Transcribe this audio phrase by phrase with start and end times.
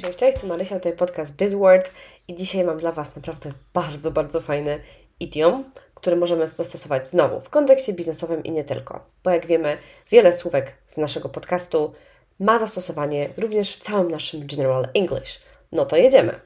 [0.00, 1.92] Cześć, cześć, tu Marysia, tutaj podcast BizWord
[2.28, 4.80] i dzisiaj mam dla Was naprawdę bardzo, bardzo fajny
[5.20, 9.06] idiom, który możemy zastosować znowu w kontekście biznesowym i nie tylko.
[9.24, 9.78] Bo jak wiemy,
[10.10, 11.92] wiele słówek z naszego podcastu
[12.40, 15.40] ma zastosowanie również w całym naszym General English.
[15.72, 16.40] No to jedziemy.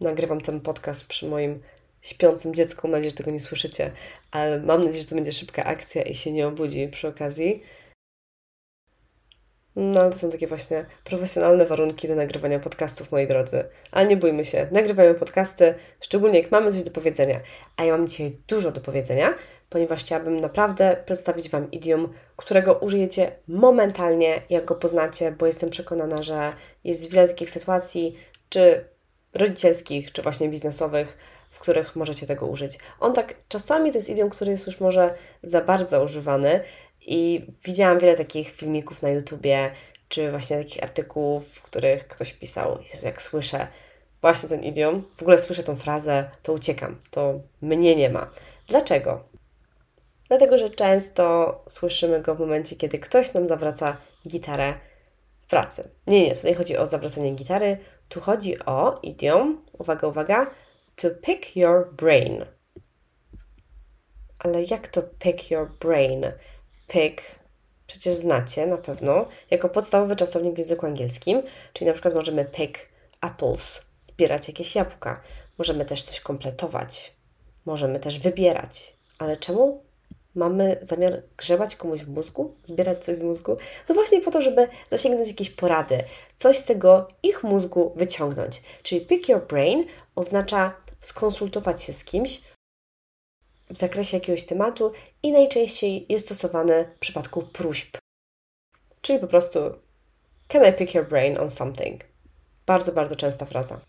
[0.00, 1.62] Nagrywam ten podcast przy moim
[2.02, 3.92] śpiącym dziecku, mam nadzieję, że tego nie słyszycie,
[4.30, 7.62] ale mam nadzieję, że to będzie szybka akcja i się nie obudzi przy okazji.
[9.76, 13.64] No, ale to są takie właśnie profesjonalne warunki do nagrywania podcastów, moi drodzy.
[13.92, 17.40] Ale nie bójmy się, nagrywajmy podcasty, szczególnie jak mamy coś do powiedzenia.
[17.76, 19.34] A ja mam dzisiaj dużo do powiedzenia,
[19.70, 26.22] ponieważ chciałabym naprawdę przedstawić Wam idiom, którego użyjecie momentalnie, jak go poznacie, bo jestem przekonana,
[26.22, 26.52] że
[26.84, 28.16] jest wiele takich sytuacji,
[28.48, 28.84] czy
[29.34, 31.16] rodzicielskich, czy właśnie biznesowych,
[31.50, 32.78] w których możecie tego użyć.
[33.00, 36.60] On tak czasami to jest idiom, który jest już może za bardzo używany,
[37.06, 39.70] i widziałam wiele takich filmików na YouTubie,
[40.08, 43.68] czy właśnie takich artykułów, w których ktoś pisał, Jezu, jak słyszę
[44.20, 48.30] właśnie ten idiom, w ogóle słyszę tą frazę, to uciekam, to mnie nie ma.
[48.68, 49.24] Dlaczego?
[50.28, 53.96] Dlatego, że często słyszymy go w momencie, kiedy ktoś nam zawraca
[54.28, 54.74] gitarę
[55.40, 55.90] w pracy.
[56.06, 60.50] Nie, nie, tutaj chodzi o zawracanie gitary, tu chodzi o idiom, uwaga, uwaga,
[60.96, 62.44] to pick your brain.
[64.38, 66.24] Ale jak to pick your brain?
[66.86, 67.22] Pick
[67.86, 72.78] przecież znacie na pewno jako podstawowy czasownik w języku angielskim, czyli na przykład możemy pick
[73.20, 75.20] apples, zbierać jakieś jabłka.
[75.58, 77.12] Możemy też coś kompletować.
[77.66, 78.96] Możemy też wybierać.
[79.18, 79.84] Ale czemu
[80.34, 83.56] mamy zamiar grzebać komuś w mózgu, zbierać coś z mózgu?
[83.88, 86.04] No właśnie po to, żeby zasięgnąć jakieś porady,
[86.36, 88.62] coś z tego ich mózgu wyciągnąć.
[88.82, 92.42] Czyli pick your brain oznacza skonsultować się z kimś,
[93.70, 97.96] w zakresie jakiegoś tematu i najczęściej jest stosowane w przypadku próśb.
[99.00, 99.58] Czyli po prostu
[100.48, 102.04] Can I pick your brain on something?
[102.66, 103.80] Bardzo, bardzo częsta fraza.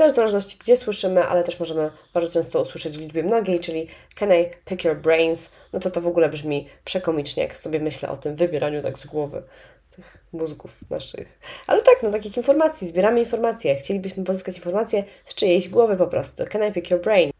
[0.00, 3.88] Też w zależności gdzie słyszymy, ale też możemy bardzo często usłyszeć w liczbie mnogiej, czyli
[4.14, 5.50] Can I pick your brains?
[5.72, 9.06] No to to w ogóle brzmi przekomicznie, jak sobie myślę o tym wybieraniu tak z
[9.06, 9.42] głowy
[9.90, 11.38] tych mózgów naszych.
[11.66, 13.76] Ale tak, no takich informacji, zbieramy informacje.
[13.76, 16.44] Chcielibyśmy pozyskać informacje z czyjejś głowy po prostu.
[16.46, 17.30] Can I pick your brain?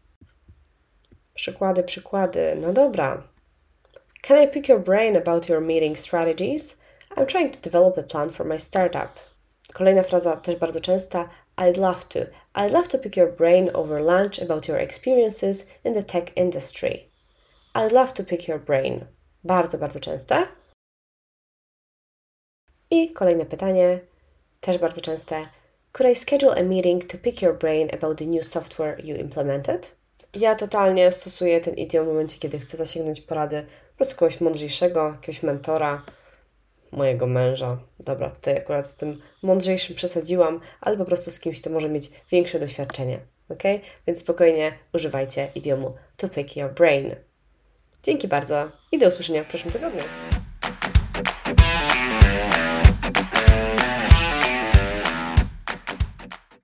[1.33, 2.55] Przykłady, przykłady.
[2.55, 3.23] No dobra.
[4.21, 6.77] Can I pick your brain about your meeting strategies?
[7.15, 9.19] I'm trying to develop a plan for my startup.
[9.73, 11.29] Kolejna fraza też bardzo częsta.
[11.57, 12.19] I'd love to.
[12.55, 17.09] I'd love to pick your brain over lunch about your experiences in the tech industry.
[17.75, 19.05] I'd love to pick your brain.
[19.43, 20.47] Bardzo, bardzo częste.
[22.89, 23.99] I kolejne pytanie,
[24.61, 25.45] też bardzo częste.
[25.91, 30.00] Could I schedule a meeting to pick your brain about the new software you implemented?
[30.35, 35.07] Ja totalnie stosuję ten idiom w momencie, kiedy chcę zasięgnąć porady po prostu kogoś mądrzejszego,
[35.07, 36.01] jakiegoś mentora,
[36.91, 37.77] mojego męża.
[37.99, 42.11] Dobra, tutaj akurat z tym mądrzejszym przesadziłam, ale po prostu z kimś, kto może mieć
[42.31, 43.19] większe doświadczenie.
[43.49, 43.63] Ok?
[44.07, 47.15] Więc spokojnie używajcie idiomu to pick your brain.
[48.03, 50.03] Dzięki bardzo i do usłyszenia w przyszłym tygodniu.